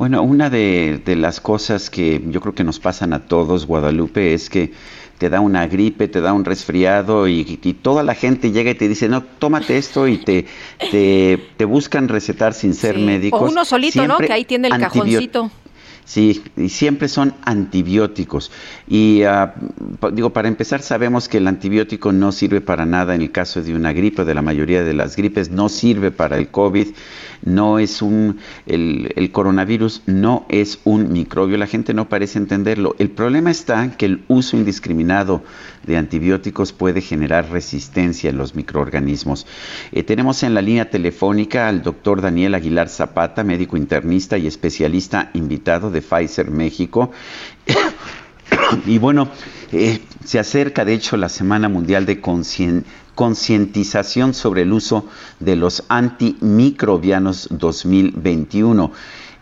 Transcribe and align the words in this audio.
Bueno, 0.00 0.22
una 0.22 0.48
de, 0.48 1.02
de, 1.04 1.14
las 1.14 1.42
cosas 1.42 1.90
que 1.90 2.22
yo 2.28 2.40
creo 2.40 2.54
que 2.54 2.64
nos 2.64 2.80
pasan 2.80 3.12
a 3.12 3.26
todos, 3.26 3.66
Guadalupe, 3.66 4.32
es 4.32 4.48
que 4.48 4.72
te 5.18 5.28
da 5.28 5.40
una 5.40 5.66
gripe, 5.66 6.08
te 6.08 6.22
da 6.22 6.32
un 6.32 6.46
resfriado 6.46 7.28
y, 7.28 7.60
y 7.62 7.74
toda 7.74 8.02
la 8.02 8.14
gente 8.14 8.50
llega 8.50 8.70
y 8.70 8.74
te 8.76 8.88
dice, 8.88 9.10
no, 9.10 9.22
tómate 9.22 9.76
esto 9.76 10.08
y 10.08 10.16
te, 10.16 10.46
te, 10.90 11.38
te 11.54 11.64
buscan 11.66 12.08
recetar 12.08 12.54
sin 12.54 12.72
ser 12.72 12.94
sí. 12.94 13.02
médicos. 13.02 13.42
O 13.42 13.52
uno 13.52 13.62
solito, 13.66 13.92
Siempre 13.92 14.08
¿no? 14.08 14.26
Que 14.26 14.32
ahí 14.32 14.46
tiene 14.46 14.68
el 14.68 14.78
cajoncito. 14.78 15.50
Sí, 16.04 16.42
y 16.56 16.68
siempre 16.68 17.08
son 17.08 17.34
antibióticos. 17.44 18.50
Y 18.88 19.22
uh, 19.24 20.10
digo, 20.12 20.32
para 20.32 20.48
empezar, 20.48 20.82
sabemos 20.82 21.28
que 21.28 21.38
el 21.38 21.46
antibiótico 21.46 22.12
no 22.12 22.32
sirve 22.32 22.60
para 22.60 22.84
nada 22.84 23.14
en 23.14 23.22
el 23.22 23.30
caso 23.30 23.62
de 23.62 23.74
una 23.74 23.92
gripe, 23.92 24.24
de 24.24 24.34
la 24.34 24.42
mayoría 24.42 24.82
de 24.82 24.94
las 24.94 25.16
gripes, 25.16 25.50
no 25.50 25.68
sirve 25.68 26.10
para 26.10 26.36
el 26.36 26.48
COVID, 26.48 26.88
no 27.42 27.78
es 27.78 28.02
un, 28.02 28.38
el, 28.66 29.12
el 29.16 29.30
coronavirus 29.30 30.02
no 30.06 30.46
es 30.48 30.80
un 30.84 31.12
microbio, 31.12 31.56
la 31.56 31.66
gente 31.66 31.94
no 31.94 32.08
parece 32.08 32.38
entenderlo. 32.38 32.96
El 32.98 33.10
problema 33.10 33.50
está 33.50 33.96
que 33.96 34.06
el 34.06 34.24
uso 34.28 34.56
indiscriminado 34.56 35.42
de 35.86 35.96
antibióticos 35.96 36.72
puede 36.72 37.00
generar 37.00 37.50
resistencia 37.50 38.30
en 38.30 38.36
los 38.36 38.54
microorganismos. 38.54 39.46
Eh, 39.92 40.02
tenemos 40.02 40.42
en 40.42 40.54
la 40.54 40.62
línea 40.62 40.90
telefónica 40.90 41.68
al 41.68 41.82
doctor 41.82 42.20
Daniel 42.20 42.54
Aguilar 42.54 42.88
Zapata, 42.88 43.44
médico 43.44 43.76
internista 43.76 44.36
y 44.36 44.46
especialista 44.46 45.30
invitado 45.34 45.89
de 45.90 46.02
Pfizer 46.02 46.50
México. 46.50 47.10
y 48.86 48.98
bueno, 48.98 49.28
eh, 49.72 50.00
se 50.24 50.38
acerca 50.38 50.84
de 50.84 50.94
hecho 50.94 51.16
la 51.16 51.28
Semana 51.28 51.68
Mundial 51.68 52.06
de 52.06 52.20
Concientización 53.14 54.34
sobre 54.34 54.62
el 54.62 54.72
uso 54.72 55.06
de 55.38 55.56
los 55.56 55.84
antimicrobianos 55.88 57.48
2021 57.50 58.92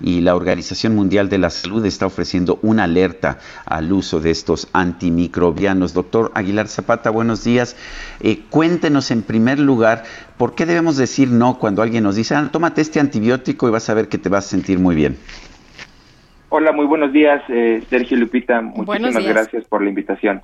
y 0.01 0.21
la 0.21 0.37
Organización 0.37 0.95
Mundial 0.95 1.29
de 1.29 1.39
la 1.39 1.51
Salud 1.51 1.85
está 1.85 2.07
ofreciendo 2.07 2.59
una 2.63 2.85
alerta 2.85 3.39
al 3.65 3.93
uso 3.93 4.21
de 4.21 4.31
estos 4.31 4.69
antimicrobianos. 4.73 5.93
Doctor 5.93 6.31
Aguilar 6.35 6.69
Zapata, 6.69 7.11
buenos 7.11 7.45
días. 7.45 7.77
Eh, 8.21 8.45
cuéntenos 8.49 9.11
en 9.11 9.23
primer 9.23 9.59
lugar, 9.59 10.05
¿por 10.37 10.55
qué 10.55 10.67
debemos 10.67 10.97
decir 10.97 11.31
no 11.31 11.59
cuando 11.59 11.83
alguien 11.83 12.05
nos 12.05 12.17
dice, 12.17 12.35
ah, 12.35 12.49
tómate 12.53 12.81
este 12.81 13.01
antibiótico 13.01 13.69
y 13.69 13.73
vas 13.73 13.89
a 13.89 13.95
ver 13.95 14.09
que 14.09 14.19
te 14.19 14.29
vas 14.29 14.47
a 14.47 14.51
sentir 14.51 14.79
muy 14.79 14.95
bien? 14.95 15.19
Hola, 16.51 16.73
muy 16.73 16.87
buenos 16.87 17.13
días, 17.13 17.43
eh, 17.49 17.83
Sergio 17.91 18.17
Lupita. 18.17 18.63
Muchísimas 18.63 19.27
gracias 19.27 19.67
por 19.67 19.83
la 19.83 19.91
invitación. 19.91 20.41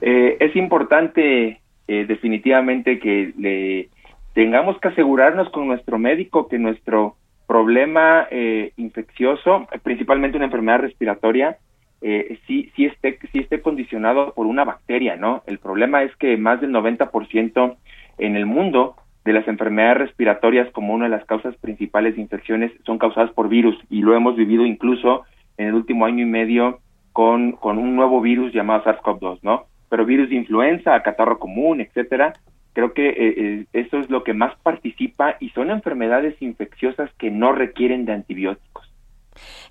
Eh, 0.00 0.36
es 0.40 0.56
importante 0.56 1.60
eh, 1.86 2.04
definitivamente 2.08 2.98
que 2.98 3.32
le 3.38 3.88
tengamos 4.34 4.80
que 4.80 4.88
asegurarnos 4.88 5.48
con 5.50 5.68
nuestro 5.68 5.98
médico 5.98 6.48
que 6.48 6.58
nuestro 6.58 7.14
problema 7.46 8.26
eh, 8.32 8.72
infeccioso, 8.76 9.68
principalmente 9.84 10.36
una 10.36 10.46
enfermedad 10.46 10.80
respiratoria, 10.80 11.58
eh, 12.00 12.38
sí, 12.46 12.72
sí, 12.74 12.86
esté, 12.86 13.18
sí 13.32 13.40
esté 13.40 13.60
condicionado 13.60 14.32
por 14.34 14.46
una 14.46 14.64
bacteria, 14.64 15.14
¿no? 15.16 15.42
El 15.46 15.58
problema 15.58 16.02
es 16.02 16.14
que 16.16 16.36
más 16.36 16.60
del 16.60 16.72
90% 16.72 17.76
en 18.18 18.36
el 18.36 18.46
mundo 18.46 18.96
de 19.24 19.32
las 19.32 19.46
enfermedades 19.48 19.98
respiratorias 19.98 20.70
como 20.72 20.94
una 20.94 21.04
de 21.04 21.10
las 21.10 21.24
causas 21.26 21.54
principales 21.56 22.16
de 22.16 22.22
infecciones 22.22 22.72
son 22.86 22.98
causadas 22.98 23.30
por 23.32 23.48
virus 23.48 23.76
y 23.90 24.00
lo 24.00 24.14
hemos 24.14 24.36
vivido 24.36 24.64
incluso 24.64 25.24
en 25.58 25.68
el 25.68 25.74
último 25.74 26.06
año 26.06 26.22
y 26.22 26.28
medio 26.28 26.80
con, 27.12 27.52
con 27.52 27.78
un 27.78 27.96
nuevo 27.96 28.20
virus 28.20 28.52
llamado 28.52 28.84
SARS-CoV-2, 28.84 29.40
¿no? 29.42 29.66
Pero 29.88 30.06
virus 30.06 30.30
de 30.30 30.36
influenza, 30.36 31.02
catarro 31.02 31.38
común, 31.38 31.80
etcétera, 31.80 32.32
creo 32.72 32.94
que 32.94 33.08
eh, 33.08 33.14
eh, 33.18 33.64
eso 33.72 33.98
es 33.98 34.08
lo 34.08 34.24
que 34.24 34.32
más 34.32 34.54
participa 34.62 35.36
y 35.40 35.50
son 35.50 35.70
enfermedades 35.70 36.40
infecciosas 36.40 37.10
que 37.18 37.30
no 37.30 37.52
requieren 37.52 38.04
de 38.04 38.12
antibióticos. 38.12 38.89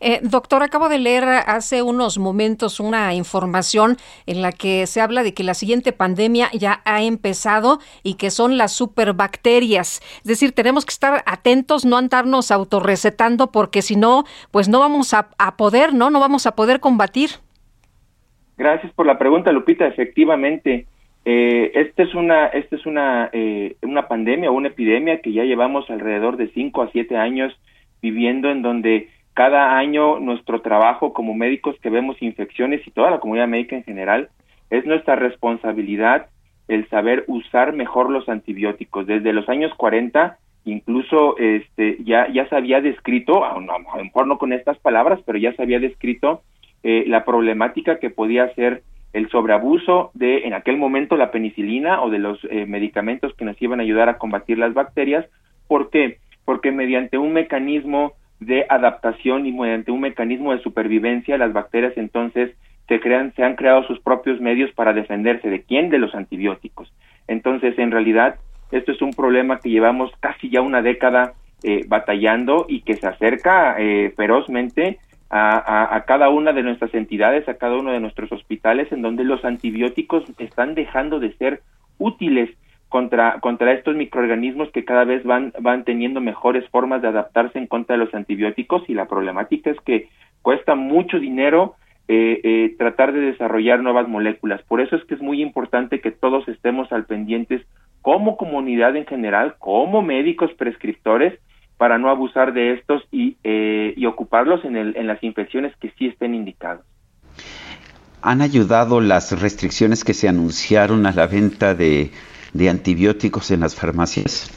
Eh, 0.01 0.19
doctor, 0.23 0.63
acabo 0.63 0.87
de 0.87 0.99
leer 0.99 1.25
hace 1.25 1.81
unos 1.81 2.17
momentos 2.17 2.79
una 2.79 3.13
información 3.13 3.97
en 4.25 4.41
la 4.41 4.51
que 4.51 4.87
se 4.87 5.01
habla 5.01 5.23
de 5.23 5.33
que 5.33 5.43
la 5.43 5.53
siguiente 5.53 5.91
pandemia 5.91 6.49
ya 6.53 6.81
ha 6.85 7.03
empezado 7.03 7.79
y 8.03 8.15
que 8.15 8.31
son 8.31 8.57
las 8.57 8.71
superbacterias. 8.71 10.01
Es 10.17 10.23
decir, 10.23 10.53
tenemos 10.53 10.85
que 10.85 10.93
estar 10.93 11.23
atentos, 11.25 11.85
no 11.85 11.97
andarnos 11.97 12.51
autorrecetando 12.51 13.51
porque 13.51 13.81
si 13.81 13.95
no, 13.95 14.23
pues 14.51 14.69
no 14.69 14.79
vamos 14.79 15.13
a, 15.13 15.29
poder, 15.57 15.93
¿no? 15.93 16.09
No 16.09 16.19
vamos 16.19 16.45
a 16.45 16.55
poder 16.55 16.79
combatir. 16.79 17.29
Gracias 18.57 18.91
por 18.93 19.05
la 19.05 19.17
pregunta, 19.17 19.51
Lupita. 19.51 19.87
Efectivamente, 19.87 20.85
eh, 21.25 21.71
esta 21.73 22.03
es 22.03 22.13
una, 22.13 22.47
esta 22.47 22.75
es 22.75 22.85
una, 22.85 23.29
eh, 23.33 23.75
una 23.81 24.07
pandemia 24.07 24.51
o 24.51 24.53
una 24.53 24.69
epidemia 24.69 25.21
que 25.21 25.33
ya 25.33 25.43
llevamos 25.43 25.89
alrededor 25.89 26.37
de 26.37 26.49
5 26.49 26.81
a 26.81 26.91
7 26.91 27.17
años 27.17 27.53
viviendo 28.01 28.49
en 28.49 28.61
donde 28.61 29.09
cada 29.39 29.77
año 29.77 30.19
nuestro 30.19 30.59
trabajo 30.59 31.13
como 31.13 31.33
médicos 31.33 31.73
que 31.81 31.89
vemos 31.89 32.21
infecciones 32.21 32.85
y 32.85 32.91
toda 32.91 33.09
la 33.09 33.21
comunidad 33.21 33.47
médica 33.47 33.77
en 33.77 33.85
general 33.85 34.27
es 34.69 34.85
nuestra 34.85 35.15
responsabilidad 35.15 36.27
el 36.67 36.89
saber 36.89 37.23
usar 37.27 37.71
mejor 37.71 38.09
los 38.09 38.27
antibióticos. 38.27 39.07
Desde 39.07 39.31
los 39.31 39.47
años 39.47 39.71
40 39.77 40.37
incluso 40.65 41.37
este 41.37 42.03
ya 42.03 42.27
ya 42.33 42.49
se 42.49 42.55
había 42.57 42.81
descrito, 42.81 43.45
a 43.45 43.57
lo 43.57 44.03
mejor 44.03 44.27
no 44.27 44.37
con 44.37 44.51
estas 44.51 44.77
palabras, 44.79 45.21
pero 45.25 45.37
ya 45.37 45.53
se 45.53 45.63
había 45.63 45.79
descrito 45.79 46.41
eh, 46.83 47.05
la 47.07 47.23
problemática 47.23 47.97
que 47.99 48.09
podía 48.09 48.53
ser 48.55 48.83
el 49.13 49.29
sobreabuso 49.29 50.11
de 50.15 50.47
en 50.47 50.53
aquel 50.53 50.75
momento 50.75 51.15
la 51.15 51.31
penicilina 51.31 52.01
o 52.01 52.09
de 52.09 52.19
los 52.19 52.43
eh, 52.51 52.65
medicamentos 52.65 53.33
que 53.35 53.45
nos 53.45 53.61
iban 53.61 53.79
a 53.79 53.83
ayudar 53.83 54.09
a 54.09 54.17
combatir 54.17 54.57
las 54.57 54.73
bacterias. 54.73 55.25
¿Por 55.69 55.91
qué? 55.91 56.17
Porque 56.43 56.73
mediante 56.73 57.17
un 57.17 57.31
mecanismo 57.31 58.18
de 58.39 58.65
adaptación 58.69 59.45
y 59.45 59.51
mediante 59.51 59.91
un 59.91 60.01
mecanismo 60.01 60.53
de 60.53 60.61
supervivencia 60.61 61.37
las 61.37 61.51
bacterias 61.51 61.93
entonces 61.97 62.55
se 62.87 62.99
crean 62.99 63.33
se 63.35 63.43
han 63.43 63.55
creado 63.55 63.83
sus 63.83 63.99
propios 63.99 64.41
medios 64.41 64.71
para 64.71 64.93
defenderse. 64.93 65.49
De 65.49 65.61
quién 65.61 65.89
de 65.89 65.99
los 65.99 66.15
antibióticos. 66.15 66.91
Entonces, 67.27 67.77
en 67.77 67.91
realidad 67.91 68.35
esto 68.71 68.91
es 68.91 69.01
un 69.01 69.11
problema 69.11 69.59
que 69.59 69.69
llevamos 69.69 70.11
casi 70.19 70.49
ya 70.49 70.61
una 70.61 70.81
década 70.81 71.33
eh, 71.63 71.85
batallando 71.87 72.65
y 72.67 72.81
que 72.81 72.95
se 72.95 73.07
acerca 73.07 73.75
eh, 73.77 74.11
ferozmente 74.15 74.97
a, 75.29 75.95
a, 75.95 76.05
cada 76.05 76.29
una 76.29 76.53
de 76.53 76.63
nuestras 76.63 76.93
entidades, 76.95 77.47
a 77.47 77.55
cada 77.55 77.75
uno 77.75 77.91
de 77.91 77.99
nuestros 77.99 78.31
hospitales, 78.31 78.91
en 78.91 79.03
donde 79.03 79.23
los 79.23 79.45
antibióticos 79.45 80.23
están 80.39 80.73
dejando 80.73 81.19
de 81.19 81.33
ser 81.33 81.61
útiles 81.99 82.49
contra, 82.89 83.39
contra 83.39 83.73
estos 83.73 83.95
microorganismos 83.95 84.71
que 84.71 84.83
cada 84.83 85.05
vez 85.05 85.23
van, 85.23 85.53
van 85.59 85.85
teniendo 85.85 86.19
mejores 86.19 86.67
formas 86.69 87.01
de 87.01 87.07
adaptarse 87.07 87.59
en 87.59 87.67
contra 87.67 87.95
de 87.95 88.03
los 88.03 88.13
antibióticos 88.13 88.83
y 88.89 88.93
la 88.95 89.07
problemática 89.07 89.69
es 89.69 89.79
que 89.81 90.09
cuesta 90.41 90.75
mucho 90.75 91.19
dinero 91.19 91.75
eh, 92.07 92.41
eh, 92.43 92.75
tratar 92.77 93.13
de 93.13 93.19
desarrollar 93.19 93.81
nuevas 93.81 94.07
moléculas. 94.07 94.61
Por 94.63 94.81
eso 94.81 94.95
es 94.95 95.03
que 95.05 95.13
es 95.13 95.21
muy 95.21 95.41
importante 95.41 96.01
que 96.01 96.11
todos 96.11 96.47
estemos 96.47 96.91
al 96.91 97.05
pendientes 97.05 97.61
como 98.01 98.37
comunidad 98.37 98.95
en 98.95 99.05
general, 99.05 99.55
como 99.59 100.01
médicos 100.01 100.51
prescriptores, 100.57 101.39
para 101.77 101.97
no 101.99 102.09
abusar 102.09 102.53
de 102.53 102.73
estos 102.73 103.03
y, 103.11 103.37
eh, 103.43 103.93
y 103.95 104.05
ocuparlos 104.07 104.65
en, 104.65 104.75
el, 104.75 104.97
en 104.97 105.07
las 105.07 105.23
infecciones 105.23 105.73
que 105.77 105.91
sí 105.91 106.07
estén 106.07 106.33
indicadas. 106.33 106.83
¿Han 108.21 108.41
ayudado 108.41 108.99
las 108.99 109.39
restricciones 109.39 110.03
que 110.03 110.13
se 110.13 110.27
anunciaron 110.27 111.05
a 111.05 111.13
la 111.13 111.27
venta 111.27 111.73
de, 111.75 112.09
de 112.53 112.69
antibióticos 112.69 113.51
en 113.51 113.61
las 113.61 113.79
farmacias? 113.79 114.49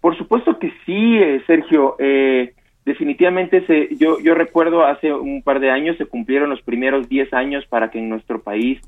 Por 0.00 0.16
supuesto 0.16 0.58
que 0.58 0.72
sí, 0.86 1.18
eh, 1.18 1.42
Sergio. 1.46 1.96
Eh, 1.98 2.54
definitivamente, 2.84 3.66
se, 3.66 3.94
yo, 3.96 4.18
yo 4.20 4.34
recuerdo 4.34 4.84
hace 4.84 5.12
un 5.12 5.42
par 5.42 5.60
de 5.60 5.70
años 5.70 5.96
se 5.98 6.06
cumplieron 6.06 6.50
los 6.50 6.62
primeros 6.62 7.08
10 7.08 7.32
años 7.34 7.64
para 7.66 7.90
que 7.90 7.98
en 7.98 8.08
nuestro 8.08 8.42
país, 8.42 8.80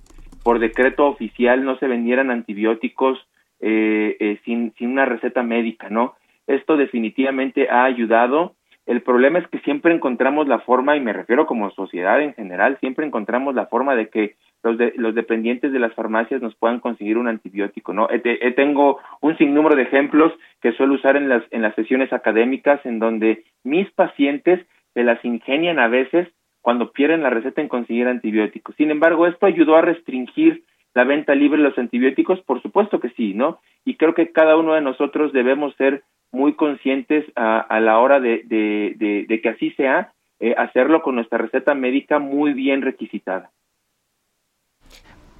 por 0.43 0.59
decreto 0.59 1.07
oficial, 1.07 1.65
no 1.65 1.77
se 1.79 1.87
vendieran 1.87 2.31
antibióticos 2.31 3.19
eh, 3.61 4.17
eh, 4.19 4.41
sin, 4.45 4.73
sin 4.77 4.91
una 4.91 5.05
receta 5.05 5.45
médica, 5.45 5.89
¿no? 5.89 6.15
Esto 6.49 6.77
definitivamente 6.77 7.69
ha 7.71 7.85
ayudado. 7.85 8.55
El 8.87 9.03
problema 9.03 9.39
es 9.39 9.47
que 9.49 9.61
siempre 9.61 9.95
encontramos 9.95 10.49
la 10.49 10.59
forma, 10.59 10.97
y 10.97 11.01
me 11.01 11.13
refiero 11.13 11.47
como 11.47 11.71
sociedad 11.71 12.21
en 12.21 12.35
general, 12.35 12.79
siempre 12.81 13.07
encontramos 13.07 13.55
la 13.55 13.67
forma 13.67 13.95
de 13.95 14.09
que 14.09 14.35
los, 14.63 14.79
de, 14.79 14.93
los 14.97 15.15
dependientes 15.15 15.73
de 15.73 15.79
las 15.79 15.95
farmacias 15.95 16.41
nos 16.41 16.55
puedan 16.55 16.81
conseguir 16.81 17.19
un 17.19 17.29
antibiótico, 17.29 17.93
¿no? 17.93 18.09
tengo 18.57 18.99
un 19.21 19.37
sinnúmero 19.37 19.77
de 19.77 19.83
ejemplos 19.83 20.33
que 20.61 20.73
suelo 20.73 20.95
usar 20.95 21.17
en 21.17 21.29
las, 21.29 21.43
en 21.51 21.63
las 21.63 21.75
sesiones 21.75 22.13
académicas 22.13 22.85
en 22.85 22.99
donde 22.99 23.45
mis 23.65 23.91
pacientes 23.91 24.65
se 24.95 25.03
las 25.03 25.25
ingenian 25.25 25.79
a 25.79 25.89
veces 25.89 26.29
cuando 26.61 26.93
pierden 26.93 27.23
la 27.23 27.31
receta 27.31 27.61
en 27.61 27.69
conseguir 27.69 28.07
antibióticos. 28.07 28.77
Sin 28.77 28.91
embargo, 28.91 29.27
esto 29.27 29.47
ayudó 29.47 29.77
a 29.77 29.83
restringir 29.83 30.63
la 30.95 31.05
venta 31.05 31.35
libre 31.35 31.59
de 31.59 31.69
los 31.69 31.79
antibióticos, 31.79 32.41
por 32.43 32.63
supuesto 32.63 33.01
que 33.01 33.11
sí, 33.11 33.35
¿no? 33.35 33.61
Y 33.85 33.97
creo 33.97 34.15
que 34.15 34.31
cada 34.31 34.57
uno 34.57 34.75
de 34.75 34.81
nosotros 34.81 35.33
debemos 35.33 35.75
ser 35.77 36.03
muy 36.31 36.55
conscientes 36.55 37.25
a, 37.35 37.81
la 37.81 37.99
hora 37.99 38.21
de, 38.21 38.43
de, 38.47 39.41
que 39.41 39.49
así 39.49 39.71
sea, 39.73 40.13
eh, 40.41 40.55
hacerlo 40.57 41.03
con 41.03 41.17
nuestra 41.17 41.39
receta 41.39 41.75
médica 41.75 42.19
muy 42.19 42.53
bien 42.55 42.83
requisitada. 42.83 43.51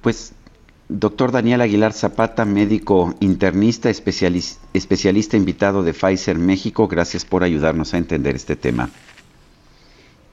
Pues 0.03 0.35
Doctor 0.89 1.31
Daniel 1.31 1.61
Aguilar 1.61 1.93
Zapata, 1.93 2.43
médico 2.43 3.15
internista, 3.21 3.89
especialista 3.89 5.37
invitado 5.37 5.81
de 5.81 5.93
Pfizer 5.93 6.37
México, 6.37 6.87
gracias 6.89 7.23
por 7.25 7.43
ayudarnos 7.43 7.93
a 7.93 7.97
entender 7.97 8.35
este 8.35 8.57
tema. 8.57 8.89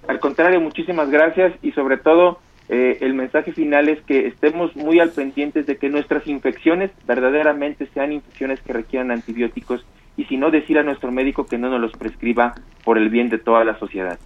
Al 0.09 0.19
contrario, 0.19 0.61
muchísimas 0.61 1.09
gracias 1.09 1.55
y 1.63 1.71
sobre 1.71 1.99
todo 1.99 2.41
eh, 2.69 2.99
el 3.01 3.15
mensaje 3.15 3.53
final 3.53 3.89
es 3.89 4.03
que 4.03 4.27
estemos 4.27 4.75
muy 4.75 4.99
al 4.99 5.11
pendientes 5.11 5.67
de 5.67 5.77
que 5.77 5.89
nuestras 5.89 6.27
infecciones 6.27 6.91
verdaderamente 7.07 7.89
sean 7.95 8.11
infecciones 8.13 8.61
que 8.61 8.73
requieran 8.73 9.13
antibióticos 9.13 9.87
y 10.17 10.25
si 10.25 10.37
no 10.37 10.51
decir 10.51 10.79
a 10.79 10.83
nuestro 10.83 11.13
médico 11.13 11.47
que 11.47 11.59
no 11.59 11.71
nos 11.71 11.81
los 11.81 11.93
prescriba 11.93 12.57
por 12.85 12.99
el 12.99 13.09
bien 13.09 13.29
de 13.29 13.39
toda 13.39 13.65
la 13.65 13.79
sociedad. 13.79 14.19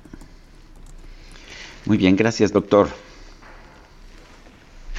Muy 1.85 1.99
bien, 1.99 2.17
gracias 2.17 2.51
doctor. 2.51 2.89